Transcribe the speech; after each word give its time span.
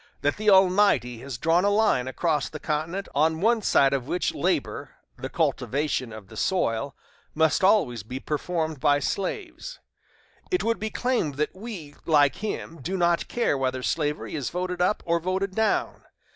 that 0.21 0.35
the 0.37 0.49
Almighty 0.49 1.19
has 1.19 1.37
drawn 1.37 1.63
a 1.63 1.69
line 1.69 2.07
across 2.07 2.49
the 2.49 2.59
continent, 2.59 3.07
on 3.13 3.39
one 3.39 3.61
side 3.61 3.93
of 3.93 4.07
which 4.07 4.33
labor 4.33 4.95
the 5.15 5.29
cultivation 5.29 6.11
of 6.11 6.27
the 6.27 6.35
soil 6.35 6.95
must 7.35 7.63
always 7.63 8.01
be 8.01 8.19
performed 8.19 8.79
by 8.79 8.97
slaves. 8.97 9.77
It 10.49 10.63
would 10.63 10.79
be 10.79 10.89
claimed 10.89 11.35
that 11.35 11.55
we, 11.55 11.93
like 12.07 12.37
him, 12.37 12.81
do 12.81 12.97
not 12.97 13.27
care 13.27 13.55
whether 13.55 13.83
slavery 13.83 14.33
is 14.33 14.49
voted 14.49 14.81
up 14.81 15.03
or 15.05 15.19
voted 15.19 15.53
down. 15.53 16.01